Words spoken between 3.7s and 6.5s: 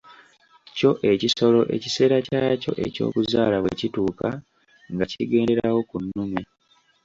kituuka nga kigenderawo ku nnume.